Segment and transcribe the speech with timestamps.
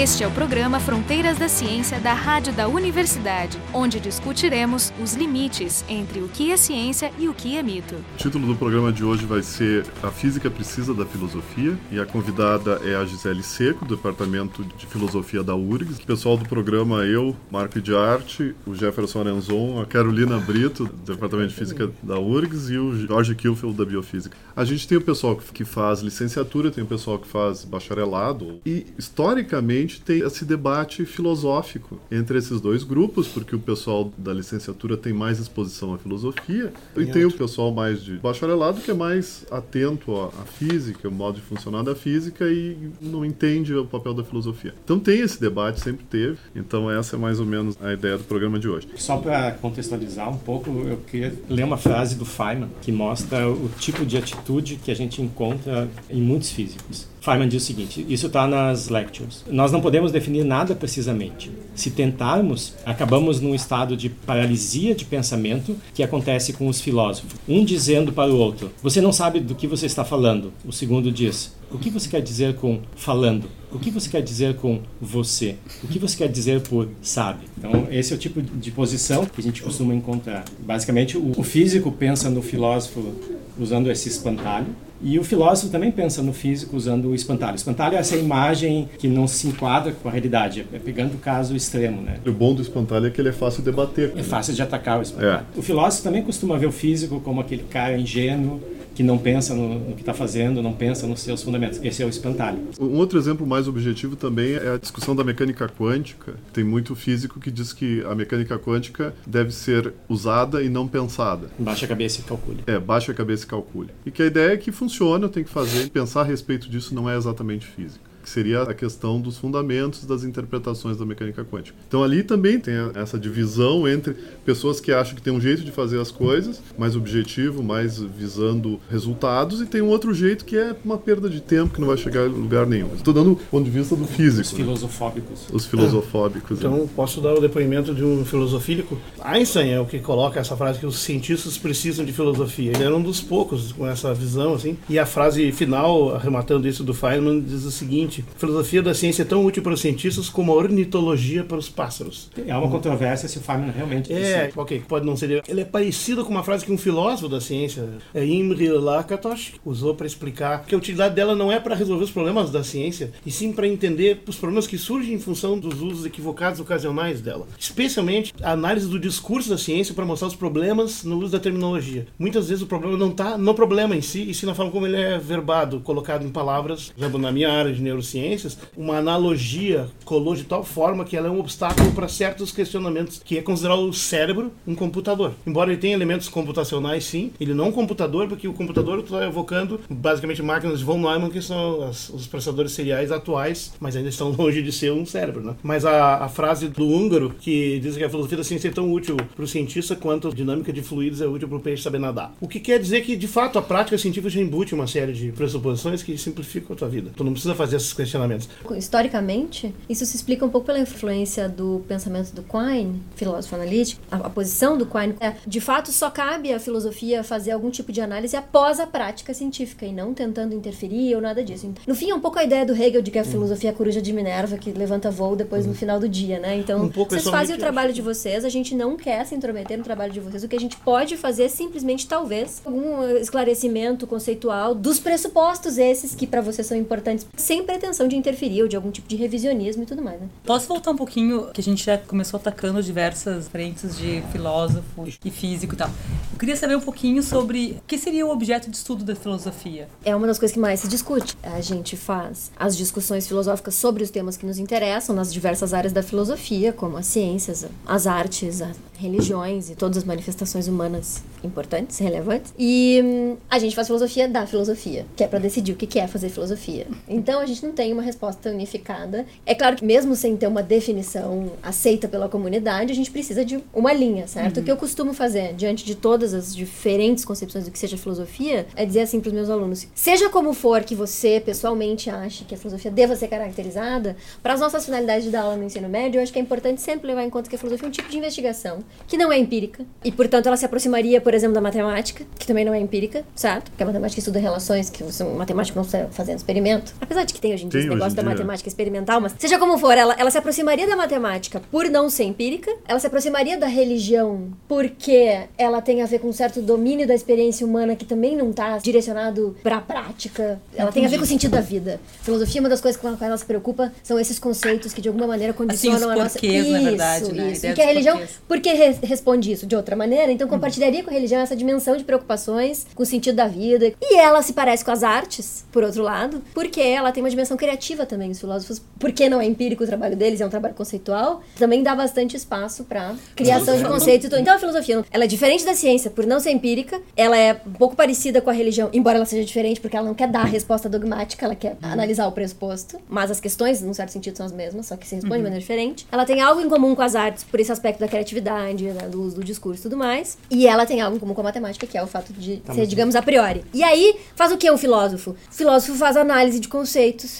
[0.00, 5.84] Este é o programa Fronteiras da Ciência da Rádio da Universidade, onde discutiremos os limites
[5.90, 7.96] entre o que é ciência e o que é mito.
[8.14, 12.06] O título do programa de hoje vai ser A Física Precisa da Filosofia e a
[12.06, 15.98] convidada é a Gisele Seco, do Departamento de Filosofia da URGS.
[15.98, 21.12] O pessoal do programa, eu, Marco de Arte, o Jefferson Arenzon, a Carolina Brito, do
[21.12, 24.34] Departamento de Física da URGS e o Jorge Kilfeld, da Biofísica.
[24.56, 28.86] A gente tem o pessoal que faz licenciatura, tem o pessoal que faz bacharelado e,
[28.96, 35.12] historicamente, tem esse debate filosófico entre esses dois grupos, porque o pessoal da licenciatura tem
[35.12, 40.14] mais exposição à filosofia e tem o pessoal mais de bacharelado que é mais atento
[40.14, 44.22] à, à física, o modo de funcionar da física e não entende o papel da
[44.22, 44.74] filosofia.
[44.84, 46.38] Então tem esse debate, sempre teve.
[46.54, 48.88] Então essa é mais ou menos a ideia do programa de hoje.
[48.96, 53.70] Só para contextualizar um pouco, eu queria ler uma frase do Feynman que mostra o
[53.78, 57.08] tipo de atitude que a gente encontra em muitos físicos.
[57.20, 59.44] Feynman diz o seguinte: isso está nas lectures.
[59.48, 61.50] Nós não podemos definir nada precisamente.
[61.74, 67.38] Se tentarmos, acabamos num estado de paralisia de pensamento que acontece com os filósofos.
[67.46, 70.52] Um dizendo para o outro: Você não sabe do que você está falando.
[70.64, 73.48] O segundo diz: O que você quer dizer com falando?
[73.70, 75.56] O que você quer dizer com você?
[75.84, 77.44] O que você quer dizer por sabe?
[77.56, 80.44] Então, esse é o tipo de posição que a gente costuma encontrar.
[80.58, 83.14] Basicamente, o físico pensa no filósofo
[83.58, 87.52] usando esse espantalho e o filósofo também pensa no físico usando o espantalho.
[87.52, 91.18] O espantalho é essa imagem que não se enquadra com a realidade, é pegando o
[91.18, 92.18] caso extremo, né?
[92.26, 94.12] O bom do espantalho é que ele é fácil de debater.
[94.16, 95.46] É fácil de atacar o espantalho.
[95.56, 95.58] É.
[95.58, 98.60] O filósofo também costuma ver o físico como aquele cara ingênuo
[99.00, 101.80] que não pensa no, no que está fazendo, não pensa nos seus fundamentos.
[101.82, 102.58] Esse é o espantalho.
[102.78, 106.34] Um outro exemplo mais objetivo também é a discussão da mecânica quântica.
[106.52, 111.48] Tem muito físico que diz que a mecânica quântica deve ser usada e não pensada.
[111.58, 112.58] Baixa a cabeça e calcule.
[112.66, 113.88] É, baixa a cabeça e calcule.
[114.04, 115.88] E que a ideia é que funciona, tem que fazer.
[115.88, 120.22] Pensar a respeito disso não é exatamente física que seria a questão dos fundamentos das
[120.22, 121.76] interpretações da mecânica quântica.
[121.88, 124.14] Então ali também tem essa divisão entre
[124.44, 128.78] pessoas que acham que tem um jeito de fazer as coisas, mais objetivo, mais visando
[128.88, 131.96] resultados, e tem um outro jeito que é uma perda de tempo que não vai
[131.96, 132.94] chegar a lugar nenhum.
[132.94, 134.42] Estou dando o ponto de vista do físico.
[134.42, 134.58] Os né?
[134.58, 135.46] filosofóbicos.
[135.52, 136.62] Os filosofóbicos.
[136.62, 136.66] É.
[136.66, 138.96] Então posso dar o depoimento de um filosofílico.
[139.20, 142.70] Einstein é o que coloca essa frase que os cientistas precisam de filosofia.
[142.72, 144.78] Ele era um dos poucos com essa visão assim.
[144.88, 149.22] E a frase final, arrematando isso do Feynman, diz o seguinte seguinte: filosofia da ciência
[149.22, 152.30] é tão útil para os cientistas como a ornitologia para os pássaros.
[152.46, 154.12] É uma controvérsia se o Feynman realmente.
[154.12, 155.42] É, ok, pode não ser.
[155.48, 159.94] Ele é parecido com uma frase que um filósofo da ciência, é Imre Lakatos, usou
[159.94, 163.30] para explicar que a utilidade dela não é para resolver os problemas da ciência, e
[163.30, 167.46] sim para entender os problemas que surgem em função dos usos equivocados ocasionais dela.
[167.58, 172.06] Especialmente a análise do discurso da ciência para mostrar os problemas no uso da terminologia.
[172.18, 174.86] Muitas vezes o problema não está no problema em si, e sim na forma como
[174.86, 176.90] ele é verbado, colocado em palavras.
[176.90, 181.16] Por exemplo, na minha área de neurociência, neurociências, uma analogia colou de tal forma que
[181.16, 185.32] ela é um obstáculo para certos questionamentos, que é considerar o cérebro um computador.
[185.46, 189.26] Embora ele tenha elementos computacionais, sim, ele não é um computador, porque o computador está
[189.26, 194.08] evocando basicamente máquinas de von Neumann, que são as, os processadores seriais atuais, mas ainda
[194.08, 195.42] estão longe de ser um cérebro.
[195.42, 195.54] Né?
[195.62, 198.92] Mas a, a frase do húngaro, que diz que a filosofia da ciência é tão
[198.92, 201.98] útil para o cientista quanto a dinâmica de fluidos é útil para o peixe saber
[201.98, 202.34] nadar.
[202.40, 205.32] O que quer dizer que, de fato, a prática científica já embute uma série de
[205.32, 207.10] pressuposições que simplificam a tua vida.
[207.16, 208.48] Tu não precisa fazer essas questionamentos.
[208.76, 214.00] Historicamente, isso se explica um pouco pela influência do pensamento do Quine, filósofo analítico.
[214.10, 217.92] A, a posição do Quine é, de fato, só cabe à filosofia fazer algum tipo
[217.92, 221.72] de análise após a prática científica e não tentando interferir ou nada disso.
[221.86, 223.76] No fim, é um pouco a ideia do Hegel de que a filosofia é a
[223.76, 226.56] coruja de Minerva que levanta voo depois no final do dia, né?
[226.56, 229.76] Então, Um pouco vocês fazem o trabalho de vocês, a gente não quer se intrometer
[229.76, 230.44] no trabalho de vocês.
[230.44, 235.78] O que a gente pode fazer é simplesmente, talvez, algum eh, esclarecimento conceitual dos pressupostos
[235.78, 239.16] esses que para vocês são importantes, sem pretensão de interferir ou de algum tipo de
[239.16, 240.28] revisionismo e tudo mais, né?
[240.44, 245.30] Posso voltar um pouquinho, que a gente já começou atacando diversas frentes de filósofo e
[245.30, 245.88] físico e tal.
[246.32, 249.88] Eu queria saber um pouquinho sobre o que seria o objeto de estudo da filosofia.
[250.04, 251.36] É uma das coisas que mais se discute.
[251.42, 255.92] A gente faz as discussões filosóficas sobre os temas que nos interessam nas diversas áreas
[255.92, 261.98] da filosofia, como as ciências, as artes, as religiões e todas as manifestações humanas importantes,
[261.98, 262.52] relevantes.
[262.58, 265.98] E hum, a gente faz filosofia da filosofia, que é para decidir o que que
[265.98, 266.86] é fazer filosofia.
[267.08, 269.26] Então a gente não tem uma resposta unificada.
[269.46, 273.62] É claro que mesmo sem ter uma definição aceita pela comunidade, a gente precisa de
[273.72, 274.60] uma linha, certo?
[274.60, 278.66] O que eu costumo fazer diante de todas as diferentes concepções do que seja filosofia
[278.76, 282.54] é dizer assim para os meus alunos: seja como for que você pessoalmente ache que
[282.54, 286.18] a filosofia deva ser caracterizada, para as nossas finalidades de dar aula no ensino médio,
[286.18, 288.10] eu acho que é importante sempre levar em conta que a filosofia é um tipo
[288.10, 291.60] de investigação que não é empírica e, portanto, ela se aproximaria, por por exemplo, da
[291.60, 293.70] matemática, que também não é empírica, certo?
[293.70, 296.92] Porque a matemática estuda relações que o matemático não está fazendo experimento.
[297.00, 298.30] Apesar de que tem hoje em dia Tem esse negócio da dia.
[298.32, 302.24] matemática experimental, mas seja como for, ela, ela se aproximaria da matemática por não ser
[302.24, 307.06] empírica, ela se aproximaria da religião porque ela tem a ver com um certo domínio
[307.06, 310.60] da experiência humana que também não está direcionado para a prática.
[310.76, 312.00] Ela tem a ver com o sentido da vida.
[312.22, 315.08] Filosofia, uma das coisas com a qual ela se preocupa são esses conceitos que de
[315.08, 317.42] alguma maneira condicionam Assim, os a nossa porquês, na isso, verdade, né?
[317.44, 317.66] A Isso.
[317.66, 318.36] E que a religião, porquês.
[318.36, 318.44] Uhum.
[318.48, 320.30] por que re- responde isso de outra maneira?
[320.32, 323.92] Então compartilharia com a religião essa dimensão de preocupações com o sentido da vida.
[324.00, 327.49] E ela se parece com as artes, por outro lado, porque ela tem uma dimensão
[327.56, 328.30] criativa também.
[328.30, 331.94] Os filósofos, porque não é empírico o trabalho deles, é um trabalho conceitual, também dá
[331.94, 334.26] bastante espaço para criação de conceitos.
[334.26, 334.40] e tudo.
[334.40, 337.72] Então a filosofia, ela é diferente da ciência por não ser empírica, ela é um
[337.72, 340.44] pouco parecida com a religião, embora ela seja diferente porque ela não quer dar a
[340.44, 344.52] resposta dogmática, ela quer analisar o pressuposto, mas as questões, num certo sentido, são as
[344.52, 346.06] mesmas, só que se responde de maneira diferente.
[346.10, 349.22] Ela tem algo em comum com as artes por esse aspecto da criatividade, né, do
[349.22, 351.86] uso do discurso e tudo mais, e ela tem algo em comum com a matemática,
[351.86, 353.64] que é o fato de ser, digamos, a priori.
[353.72, 355.30] E aí, faz o que um filósofo?
[355.50, 357.39] O filósofo faz análise de conceitos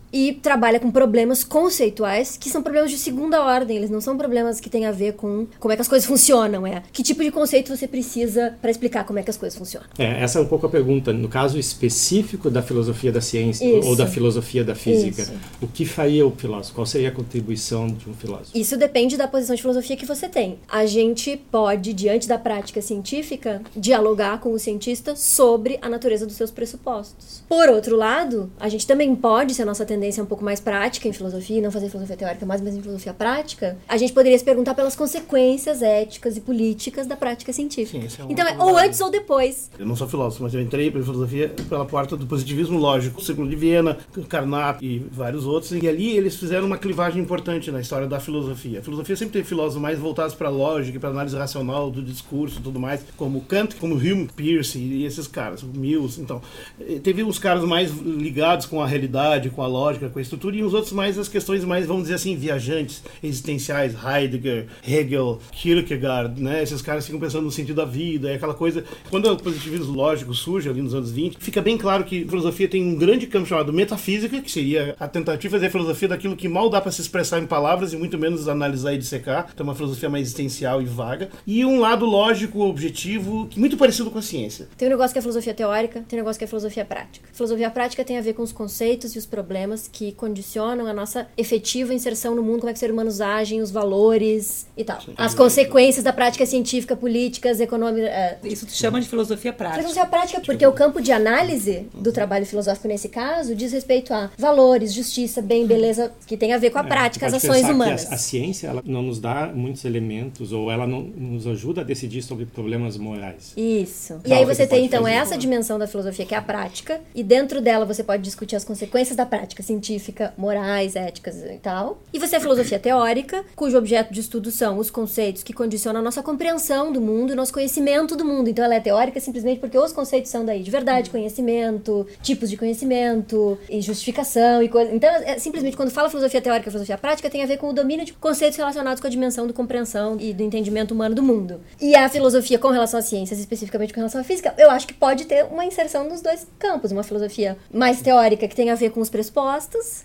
[0.11, 4.59] e trabalha com problemas conceituais, que são problemas de segunda ordem, eles não são problemas
[4.59, 7.31] que têm a ver com como é que as coisas funcionam, é que tipo de
[7.31, 9.87] conceito você precisa para explicar como é que as coisas funcionam.
[9.97, 11.13] É, essa é um pouco a pergunta.
[11.13, 13.87] No caso específico da filosofia da ciência Isso.
[13.87, 15.33] ou da filosofia da física, Isso.
[15.61, 16.75] o que faria o filósofo?
[16.75, 18.57] Qual seria a contribuição de um filósofo?
[18.57, 20.59] Isso depende da posição de filosofia que você tem.
[20.69, 26.35] A gente pode, diante da prática científica, dialogar com o cientista sobre a natureza dos
[26.35, 27.43] seus pressupostos.
[27.47, 30.59] Por outro lado, a gente também pode, se a nossa tendência é um pouco mais
[30.59, 34.13] prática em filosofia, e não fazer filosofia teórica, mas mesmo em filosofia prática, a gente
[34.13, 37.99] poderia se perguntar pelas consequências éticas e políticas da prática científica.
[37.99, 39.69] Sim, esse é um então, é ou antes ou depois.
[39.77, 43.23] Eu não sou filósofo, mas eu entrei para filosofia pela porta do positivismo lógico, o
[43.23, 45.71] Círculo de Viena, Carnap e vários outros.
[45.71, 48.79] E ali eles fizeram uma clivagem importante na história da filosofia.
[48.79, 52.59] A filosofia sempre teve filósofos mais voltados para a lógica, para análise racional do discurso
[52.59, 56.19] e tudo mais, como Kant, como Hume, Peirce e esses caras, o Mills.
[56.21, 56.41] Então,
[56.79, 60.55] eh, teve os caras mais ligados com a realidade, com a lógica, com a estrutura,
[60.55, 66.41] e os outros mais as questões mais, vamos dizer assim, viajantes, existenciais, Heidegger, Hegel, Kierkegaard,
[66.41, 66.63] né?
[66.63, 68.83] Esses caras ficam pensando no sentido da vida, é aquela coisa.
[69.09, 72.83] Quando o positivismo lógico surge ali nos anos 20, fica bem claro que filosofia tem
[72.83, 76.69] um grande campo chamado metafísica, que seria a tentativa de fazer filosofia daquilo que mal
[76.69, 79.49] dá para se expressar em palavras e muito menos analisar e dissecar.
[79.53, 81.29] Então, uma filosofia mais existencial e vaga.
[81.45, 84.67] E um lado lógico, objetivo, que muito parecido com a ciência.
[84.77, 87.27] Tem um negócio que é filosofia teórica, tem um negócio que é filosofia prática.
[87.33, 91.27] Filosofia prática tem a ver com os conceitos e os problemas que condicionam a nossa
[91.37, 94.99] efetiva inserção no mundo, como é que os seres humanos agem, os valores e tal.
[95.17, 98.09] As consequências da prática científica, políticas, econômicas.
[98.09, 99.81] é, Isso tu chama de filosofia prática.
[99.81, 104.29] Filosofia prática, porque o campo de análise do trabalho filosófico nesse caso diz respeito a
[104.37, 108.11] valores, justiça, bem, beleza, que tem a ver com a prática, as ações humanas.
[108.11, 111.83] A, a ciência ela não nos dá muitos elementos ou ela não nos ajuda a
[111.83, 113.53] decidir sobre problemas morais.
[113.55, 114.19] Isso.
[114.25, 115.15] E aí você tem então fazer?
[115.15, 118.63] essa dimensão da filosofia que é a prática, e dentro dela você pode discutir as
[118.63, 121.99] consequências da prática científica, morais, éticas e tal.
[122.13, 126.03] E você é filosofia teórica, cujo objeto de estudo são os conceitos que condicionam a
[126.03, 128.49] nossa compreensão do mundo e nosso conhecimento do mundo.
[128.49, 132.57] Então ela é teórica simplesmente porque os conceitos são daí de verdade, conhecimento, tipos de
[132.57, 134.93] conhecimento e justificação e coisa.
[134.93, 137.73] Então, é simplesmente quando fala filosofia teórica e filosofia prática, tem a ver com o
[137.73, 141.61] domínio de conceitos relacionados com a dimensão do compreensão e do entendimento humano do mundo.
[141.79, 144.93] E a filosofia com relação às ciências, especificamente com relação à física, eu acho que
[144.93, 146.91] pode ter uma inserção nos dois campos.
[146.91, 149.50] Uma filosofia mais teórica que tem a ver com os pressupostos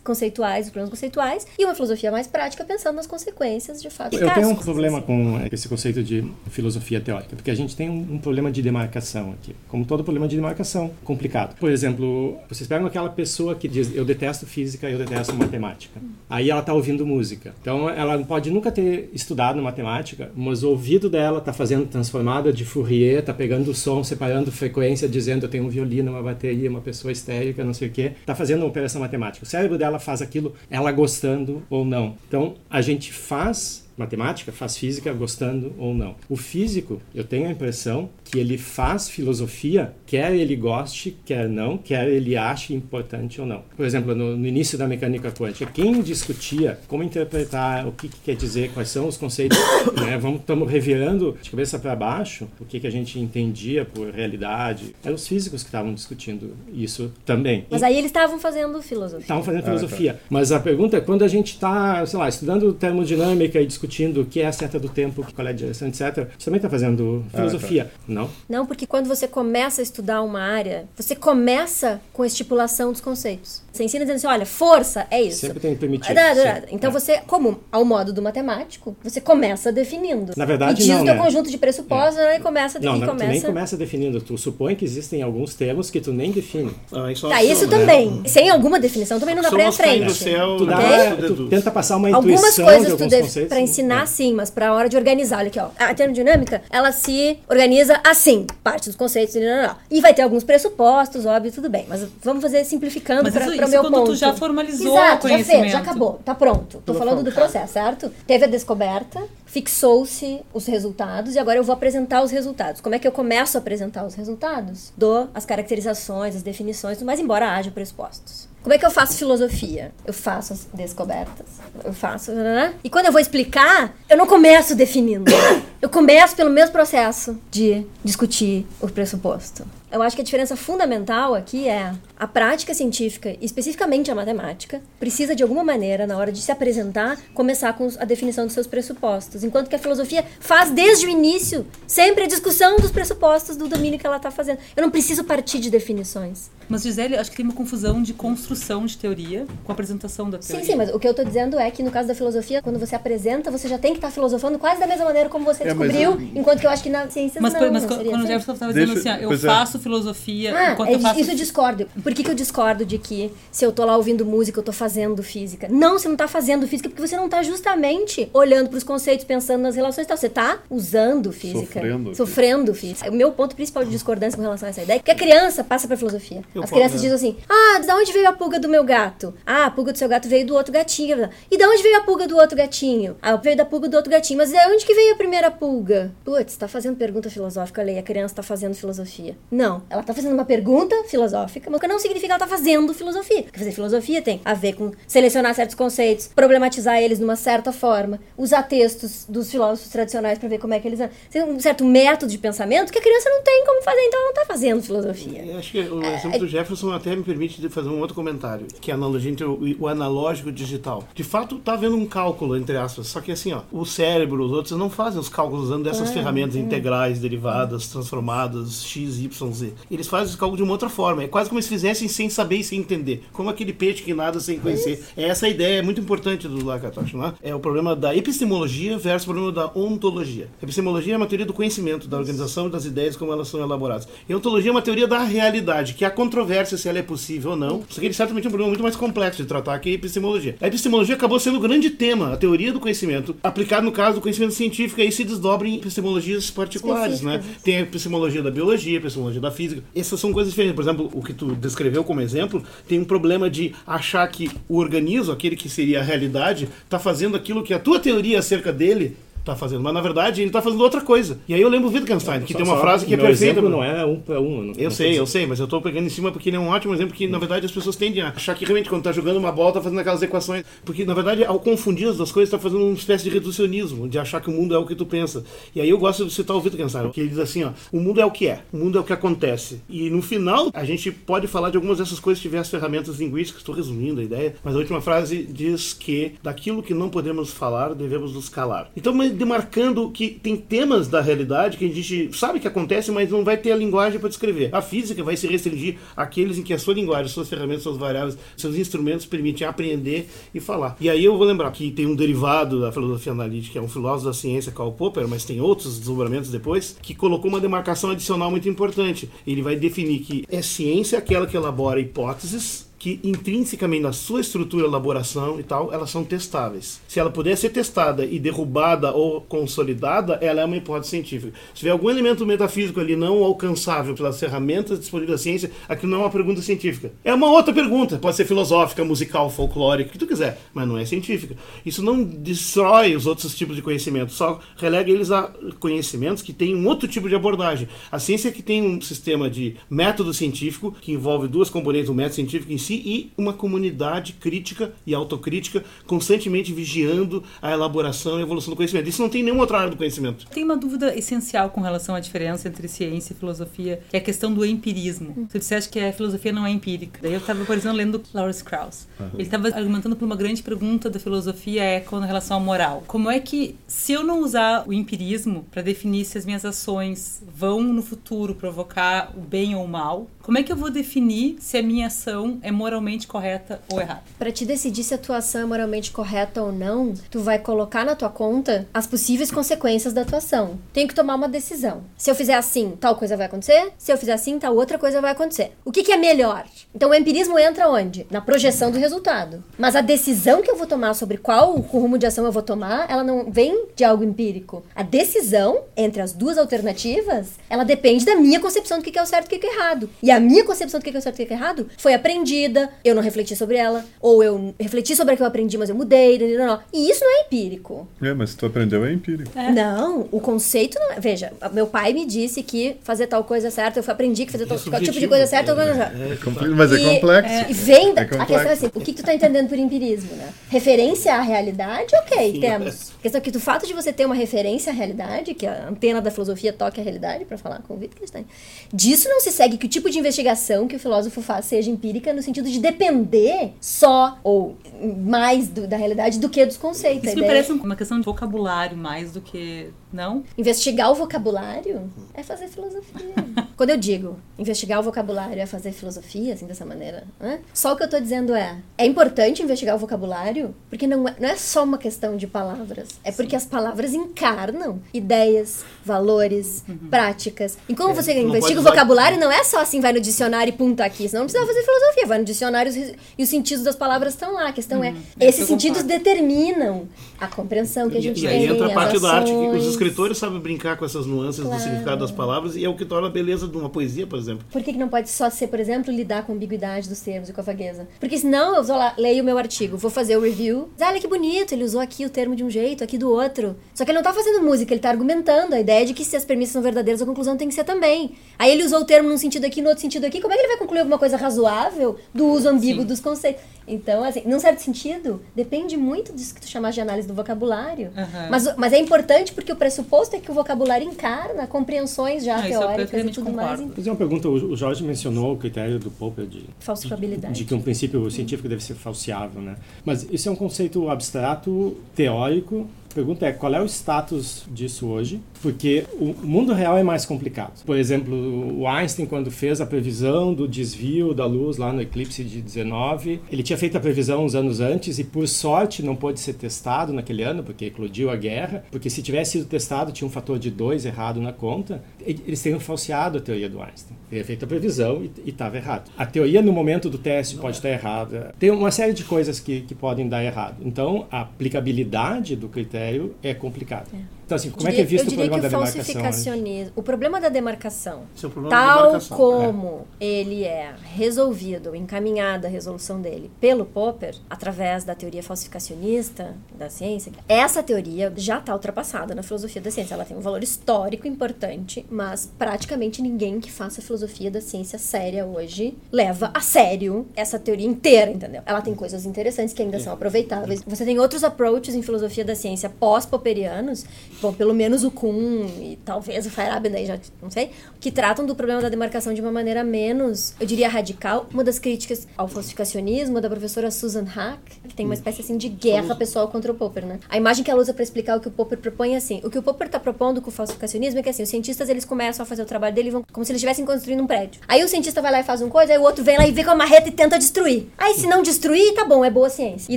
[0.02, 4.16] conceituais, os problemas conceituais, e uma filosofia mais prática pensando nas consequências de fato.
[4.16, 8.14] Eu tenho um problema com esse conceito de filosofia teórica, porque a gente tem um,
[8.14, 9.54] um problema de demarcação aqui.
[9.68, 11.56] Como todo problema de demarcação, complicado.
[11.58, 16.00] Por exemplo, vocês pegam aquela pessoa que diz eu detesto física, eu detesto matemática.
[16.28, 17.54] Aí ela está ouvindo música.
[17.60, 22.64] Então ela pode nunca ter estudado matemática, mas o ouvido dela está fazendo transformada de
[22.64, 26.80] Fourier, está pegando o som, separando frequência, dizendo eu tenho um violino, uma bateria, uma
[26.80, 28.12] pessoa histérica, não sei o quê.
[28.20, 29.35] Está fazendo uma operação matemática.
[29.42, 32.16] O cérebro dela faz aquilo, ela gostando ou não.
[32.28, 36.16] Então a gente faz matemática, faz física gostando ou não.
[36.28, 41.78] O físico, eu tenho a impressão que ele faz filosofia, quer ele goste, quer não,
[41.78, 43.62] quer ele ache importante ou não.
[43.76, 48.18] Por exemplo, no, no início da mecânica quântica, quem discutia como interpretar, o que, que
[48.24, 49.58] quer dizer, quais são os conceitos,
[49.96, 50.18] né?
[50.18, 54.94] Vamos estamos revirando de cabeça para baixo o que, que a gente entendia por realidade.
[55.04, 57.66] Eram os físicos que estavam discutindo isso também.
[57.70, 59.22] Mas aí eles estavam fazendo filosofia.
[59.22, 59.68] Estavam fazendo Ah, tá.
[59.78, 60.20] filosofia.
[60.28, 64.26] Mas a pergunta é quando a gente está, sei lá, estudando termodinâmica e discutindo o
[64.26, 67.24] que é a seta do tempo, qual é a direção, etc., você também está fazendo
[67.34, 68.30] filosofia, não?
[68.48, 73.00] Não, porque quando você começa a estudar uma área, você começa com a estipulação dos
[73.00, 73.62] conceitos.
[73.72, 75.40] Você ensina dizendo assim, olha, força é isso.
[75.40, 76.14] Sempre tem primitivo.
[76.14, 76.54] Da, da, da.
[76.54, 76.70] sempre.
[76.74, 76.92] Então É.
[76.92, 80.32] você, como ao modo do matemático, você começa definindo.
[80.34, 81.22] Na verdade, e diz não, o teu né?
[81.22, 83.46] conjunto de pressupostos né, e começa Não, e não, tu nem começa.
[83.46, 86.74] começa definindo, tu supõe que existem alguns termos que tu nem define.
[86.90, 87.78] Ah, isso é Tá, isso né?
[87.78, 88.22] também.
[88.26, 90.14] Sem alguma definição também não dá pra ir à frente.
[90.14, 90.74] céu, Tu, né?
[90.74, 91.50] dá, Tu tu deduz.
[91.50, 93.48] tenta passar uma Algumas intuição coisas de tu alguns deve conceitos.
[93.50, 94.06] pra ensinar É.
[94.06, 95.68] sim, mas pra hora de organizar, olha aqui, ó.
[95.78, 99.76] A termodinâmica, ela se organiza assim, parte dos conceitos e não, não, não.
[99.90, 103.68] E vai ter alguns pressupostos, óbvio, tudo bem, mas vamos fazer simplificando isso- pra isso
[103.68, 104.06] meu quando ponto.
[104.12, 106.78] tu já formalizou Exato, o já fez, já acabou, tá pronto.
[106.84, 107.50] Tô Tudo falando do focado.
[107.52, 108.12] processo, certo?
[108.26, 112.80] Teve a descoberta, fixou-se os resultados e agora eu vou apresentar os resultados.
[112.80, 114.92] Como é que eu começo a apresentar os resultados?
[114.96, 118.48] Dou as caracterizações, as definições, mas embora haja pressupostos.
[118.66, 119.92] Como é que eu faço filosofia?
[120.04, 121.46] Eu faço as descobertas,
[121.84, 122.32] eu faço.
[122.32, 122.74] né?
[122.82, 125.30] E quando eu vou explicar, eu não começo definindo.
[125.80, 129.64] Eu começo pelo mesmo processo de discutir o pressuposto.
[129.96, 135.34] Eu acho que a diferença fundamental aqui é a prática científica, especificamente a matemática, precisa
[135.34, 139.42] de alguma maneira, na hora de se apresentar, começar com a definição dos seus pressupostos.
[139.42, 143.98] Enquanto que a filosofia faz desde o início sempre a discussão dos pressupostos do domínio
[143.98, 144.58] que ela está fazendo.
[144.76, 146.50] Eu não preciso partir de definições.
[146.68, 150.36] Mas, Gisele, acho que tem uma confusão de construção de teoria com a apresentação da
[150.38, 150.64] teoria.
[150.64, 152.78] Sim, sim, mas o que eu tô dizendo é que no caso da filosofia, quando
[152.78, 155.66] você apresenta, você já tem que estar filosofando quase da mesma maneira como você É,
[155.68, 158.10] descobriu, eu- enquanto que eu acho que na ciência Mas, não, mas não quando seria
[158.12, 158.32] quando o assim.
[158.32, 159.38] Jefferson estava Deixa- dizendo assim, ah, eu é.
[159.38, 161.20] faço filosofia Ah, enquanto é, eu faço...
[161.20, 161.86] isso eu discordo.
[162.02, 164.72] Por que, que eu discordo de que se eu tô lá ouvindo música, eu tô
[164.72, 165.68] fazendo física?
[165.70, 169.62] Não, você não tá fazendo física porque você não tá justamente olhando pros conceitos, pensando
[169.62, 170.16] nas relações e tal.
[170.16, 171.80] Você tá usando física.
[171.80, 172.14] Sofrendo.
[172.14, 173.10] Sofrendo física.
[173.10, 175.62] O meu ponto principal de discordância com relação a essa ideia é que a criança
[175.62, 176.42] passa pra filosofia.
[176.54, 177.08] Eu As crianças né?
[177.08, 179.32] dizem assim: ah, da onde veio a pulga do meu gato?
[179.46, 181.28] Ah, a pulga do seu gato veio do outro gatinho.
[181.50, 183.16] E da onde veio a pulga do outro gatinho?
[183.22, 184.38] Ah, veio da pulga do outro gatinho.
[184.38, 186.12] Mas de onde que veio a primeira pulga?
[186.24, 189.36] Putz, tá fazendo pergunta filosófica, aí, a criança tá fazendo filosofia.
[189.50, 192.92] Não, ela tá fazendo uma pergunta filosófica, mas que não significa que ela tá fazendo
[192.94, 193.42] filosofia.
[193.42, 197.72] Porque fazer filosofia tem a ver com selecionar certos conceitos, problematizar eles de uma certa
[197.72, 201.00] forma, usar textos dos filósofos tradicionais pra ver como é que eles...
[201.30, 204.28] Tem um certo método de pensamento que a criança não tem como fazer, então ela
[204.28, 205.44] não tá fazendo filosofia.
[205.44, 208.90] Eu acho que o exemplo do Jefferson até me permite fazer um outro comentário, que
[208.90, 211.04] é a analogia entre o, o analógico e o digital.
[211.14, 214.52] De fato, tá havendo um cálculo, entre aspas, só que assim, ó, o cérebro, os
[214.52, 219.72] outros não fazem os cálculos usando dessas ferramentas integrais, derivadas, transformadas, x, y, z.
[219.90, 221.22] Eles fazem os cálculos de uma outra forma.
[221.22, 223.24] É quase como se fizessem sem saber e sem entender.
[223.32, 225.04] Como aquele peixe que nada sem conhecer.
[225.16, 227.34] É essa a ideia, é muito importante do Lakatosh, não é?
[227.42, 230.48] É o problema da epistemologia versus o problema da ontologia.
[230.60, 234.08] A epistemologia é uma teoria do conhecimento, da organização das ideias como elas são elaboradas.
[234.28, 237.52] E a ontologia é uma teoria da realidade, que há controvérsia se ela é possível
[237.52, 237.82] ou não.
[237.88, 240.56] Isso aqui certamente é um problema muito mais complexo de tratar que a epistemologia.
[240.60, 244.20] A epistemologia acabou sendo o grande tema, a teoria do conhecimento, aplicado no caso do
[244.20, 247.42] conhecimento científico, aí se desdobra em epistemologias particulares, né?
[247.62, 249.82] Tem a epistemologia da biologia, a epistemologia da física.
[249.94, 250.74] Essas são coisas diferentes.
[250.76, 254.78] Por exemplo, o que tu descreveu como exemplo, tem um problema de achar que o
[254.78, 259.16] organismo, aquele que seria a realidade, está fazendo aquilo que a tua teoria acerca dele
[259.46, 259.82] está fazendo.
[259.82, 261.38] Mas na verdade ele está fazendo outra coisa.
[261.48, 263.44] E aí eu lembro o Wittgenstein, que Só- tem uma frase que é perfeita.
[263.60, 264.62] exemplo não é um para um.
[264.62, 266.60] não- Eu não sei, eu sei, mas eu tô pegando em cima porque ele é
[266.60, 269.12] um ótimo exemplo que, na verdade, as pessoas tendem a achar que realmente quando tá
[269.12, 270.64] jogando uma bola, tá fazendo aquelas equações.
[270.84, 274.18] Porque, na verdade, ao confundir as duas coisas, tá fazendo uma espécie de reducionismo, de
[274.18, 275.44] achar que o mundo é o que tu pensa.
[275.74, 278.20] E aí eu gosto de citar o Wittgenstein, que ele diz assim, ó, o mundo
[278.20, 279.80] é o que é, o mundo é o que acontece.
[279.88, 283.18] E no final, a gente pode falar de algumas dessas coisas se tiver as ferramentas
[283.18, 287.50] linguísticas, estou resumindo a ideia, mas a última frase diz que daquilo que não podemos
[287.52, 288.90] falar, devemos nos calar.
[288.96, 293.30] Então, mas demarcando que tem temas da realidade que a gente sabe que acontece, mas
[293.30, 294.70] não vai ter a linguagem para descrever.
[294.72, 298.38] A física vai se restringir àqueles em que a sua linguagem, suas ferramentas, suas variáveis,
[298.56, 300.96] seus instrumentos permitem aprender e falar.
[301.00, 304.26] E aí eu vou lembrar que tem um derivado da filosofia analítica, é um filósofo
[304.26, 308.68] da ciência, Karl Popper, mas tem outros desdobramentos depois, que colocou uma demarcação adicional muito
[308.68, 309.30] importante.
[309.46, 314.84] Ele vai definir que é ciência aquela que elabora hipóteses que intrinsecamente na sua estrutura,
[314.84, 317.00] elaboração e tal, elas são testáveis.
[317.06, 321.56] Se ela puder ser testada e derrubada ou consolidada, ela é uma hipótese científica.
[321.72, 326.18] Se tiver algum elemento metafísico ali não alcançável pelas ferramentas disponíveis da ciência, aquilo não
[326.18, 327.12] é uma pergunta científica.
[327.22, 330.98] É uma outra pergunta, pode ser filosófica, musical, folclórica, o que tu quiser, mas não
[330.98, 331.54] é científica.
[331.84, 335.48] Isso não destrói os outros tipos de conhecimento, só relega eles a
[335.78, 337.86] conhecimentos que têm um outro tipo de abordagem.
[338.10, 342.34] A ciência que tem um sistema de método científico, que envolve duas componentes, o método
[342.34, 348.72] científico em si e uma comunidade crítica e autocrítica constantemente vigiando a elaboração e evolução
[348.72, 349.08] do conhecimento.
[349.08, 350.46] Isso não tem nenhuma outra área do conhecimento.
[350.48, 354.22] Tem uma dúvida essencial com relação à diferença entre ciência e filosofia, que é a
[354.22, 355.34] questão do empirismo.
[355.36, 355.46] Hum.
[355.48, 357.20] Você disseste que a filosofia não é empírica.
[357.22, 359.06] Daí eu estava, por exemplo, lendo Lawrence Krauss.
[359.18, 359.30] Uhum.
[359.34, 363.04] Ele estava argumentando por uma grande pergunta da filosofia é com relação à moral.
[363.06, 367.42] Como é que, se eu não usar o empirismo para definir se as minhas ações
[367.54, 371.56] vão no futuro provocar o bem ou o mal, como é que eu vou definir
[371.58, 374.22] se a minha ação é moralmente correta ou errada?
[374.38, 378.04] Para te decidir se a tua ação é moralmente correta ou não, tu vai colocar
[378.04, 380.78] na tua conta as possíveis consequências da tua ação.
[380.92, 382.04] Tenho que tomar uma decisão.
[382.16, 383.92] Se eu fizer assim, tal coisa vai acontecer.
[383.98, 385.72] Se eu fizer assim, tal outra coisa vai acontecer.
[385.84, 386.64] O que, que é melhor?
[386.94, 388.24] Então o empirismo entra onde?
[388.30, 389.64] Na projeção do resultado.
[389.76, 393.10] Mas a decisão que eu vou tomar sobre qual rumo de ação eu vou tomar,
[393.10, 394.84] ela não vem de algo empírico.
[394.94, 399.26] A decisão entre as duas alternativas, ela depende da minha concepção do que é o
[399.26, 400.08] certo e o que é errado.
[400.22, 402.65] E a minha concepção do que é certo e o que é errado foi aprendida,
[403.04, 405.94] eu não refleti sobre ela, ou eu refleti sobre a que eu aprendi, mas eu
[405.94, 408.06] mudei, não, não, e isso não é empírico.
[408.22, 409.50] É, mas se tu aprendeu é empírico.
[409.58, 409.70] É.
[409.70, 411.20] Não, o conceito não é.
[411.20, 414.76] Veja, meu pai me disse que fazer tal coisa certa, eu aprendi que fazer tal,
[414.76, 415.72] é tipo de coisa certa.
[415.72, 417.70] É, é, é, mas é complexo.
[417.70, 420.34] E vem da, a questão é assim, o que, que tu tá entendendo por empirismo,
[420.36, 420.52] né?
[420.68, 423.12] Referência à realidade, ok, Sim, temos.
[423.18, 425.88] A questão é que o fato de você ter uma referência à realidade, que a
[425.88, 428.44] antena da filosofia toque a realidade, para falar com o Wittgenstein,
[428.92, 432.32] disso não se segue que o tipo de investigação que o filósofo faz seja empírica
[432.32, 434.76] no sentido de depender só ou
[435.18, 437.28] mais do, da realidade do que dos conceitos.
[437.28, 440.44] Isso me parece uma questão de vocabulário mais do que não?
[440.56, 443.34] Investigar o vocabulário é fazer filosofia.
[443.76, 447.60] Quando eu digo investigar o vocabulário é fazer filosofia, assim, dessa maneira, né?
[447.74, 451.34] só o que eu tô dizendo é: é importante investigar o vocabulário, porque não é,
[451.38, 453.56] não é só uma questão de palavras, é porque Sim.
[453.56, 457.08] as palavras encarnam ideias, valores, uhum.
[457.10, 457.76] práticas.
[457.88, 460.76] E como é, você investiga o vocabulário, não é só assim, vai no dicionário e
[460.76, 464.34] punta aqui, senão não precisa fazer filosofia, vai no dicionário e os sentidos das palavras
[464.34, 464.68] estão lá.
[464.68, 465.22] A questão é, uhum.
[465.38, 467.08] é, esses sentidos determinam
[467.38, 468.64] a compreensão que a gente e, tem.
[468.64, 471.62] E aí entra a parte da arte, que os escritores sabem brincar com essas nuances
[471.62, 471.76] claro.
[471.76, 474.38] do significado das palavras e é o que torna a beleza de uma poesia, por
[474.38, 474.64] exemplo.
[474.70, 477.48] Por que, que não pode só ser, por exemplo, lidar com a ambiguidade dos termos
[477.48, 478.06] e com a vagueza?
[478.20, 480.88] Porque senão eu vou lá, leio o meu artigo, vou fazer o review.
[481.00, 483.76] Ah, olha que bonito, ele usou aqui o termo de um jeito, aqui do outro.
[483.94, 486.36] Só que ele não tá fazendo música, ele tá argumentando a ideia de que se
[486.36, 488.32] as premissas são verdadeiras, a conclusão tem que ser também.
[488.58, 490.40] Aí ele usou o termo num sentido aqui, no outro sentido aqui.
[490.40, 493.06] Como é que ele vai concluir alguma coisa razoável do uso ambíguo Sim.
[493.06, 493.62] dos conceitos?
[493.86, 498.08] Então, assim, num certo sentido, depende muito disso que tu chamas de análise do vocabulário.
[498.16, 498.50] Uhum.
[498.50, 502.68] Mas, mas é importante porque o pressuposto é que o vocabulário encarna compreensões já Não,
[502.68, 503.80] teóricas e tudo mais.
[503.94, 507.74] Fazer uma pergunta, o Jorge mencionou o critério do Popper de falsificabilidade, de, de, que
[507.74, 509.76] um princípio científico deve ser falseável, né?
[510.04, 515.40] Mas isso é um conceito abstrato, teórico, pergunta é qual é o status disso hoje,
[515.62, 517.82] porque o mundo real é mais complicado.
[517.82, 522.44] Por exemplo, o Einstein, quando fez a previsão do desvio da luz lá no eclipse
[522.44, 526.40] de 19, ele tinha feito a previsão uns anos antes e, por sorte, não pôde
[526.40, 530.30] ser testado naquele ano, porque eclodiu a guerra, porque se tivesse sido testado, tinha um
[530.30, 534.16] fator de 2 errado na conta, eles teriam falseado a teoria do Einstein.
[534.30, 536.10] Ele feito a previsão e estava errado.
[536.18, 538.54] A teoria, no momento do teste, pode estar errada.
[538.58, 540.76] Tem uma série de coisas que, que podem dar errado.
[540.84, 543.05] Então, a aplicabilidade do critério
[543.42, 544.08] é complicado.
[544.14, 544.20] É.
[544.46, 546.92] Então, assim, como diria, é que é visto o problema da demarcação?
[546.94, 550.24] O problema da demarcação, é problema tal da demarcação, como é.
[550.24, 557.32] ele é resolvido, encaminhada a resolução dele pelo Popper, através da teoria falsificacionista da ciência,
[557.48, 560.14] essa teoria já está ultrapassada na filosofia da ciência.
[560.14, 565.44] Ela tem um valor histórico importante, mas praticamente ninguém que faça filosofia da ciência séria
[565.44, 568.62] hoje leva a sério essa teoria inteira, entendeu?
[568.64, 570.82] Ela tem coisas interessantes que ainda são aproveitáveis.
[570.86, 574.04] Você tem outros approaches em filosofia da ciência pós-popperianos
[574.40, 577.70] bom, pelo menos o Kuhn e talvez o Feyerabend aí já, não sei,
[578.00, 581.46] que tratam do problema da demarcação de uma maneira menos, eu diria, radical.
[581.52, 585.68] Uma das críticas ao falsificacionismo da professora Susan Hack, que tem uma espécie assim de
[585.68, 587.20] guerra pessoal contra o Popper, né?
[587.28, 589.50] A imagem que ela usa para explicar o que o Popper propõe é assim, o
[589.50, 592.42] que o Popper está propondo com o falsificacionismo é que assim, os cientistas eles começam
[592.42, 594.60] a fazer o trabalho dele vão, como se eles estivessem construindo um prédio.
[594.68, 596.52] Aí o cientista vai lá e faz uma coisa, aí o outro vem lá e
[596.52, 597.88] vê com a marreta e tenta destruir.
[597.96, 599.92] Aí se não destruir, tá bom, é boa ciência.
[599.92, 599.96] E